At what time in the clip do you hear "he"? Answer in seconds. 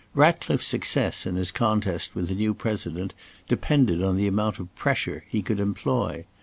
5.27-5.43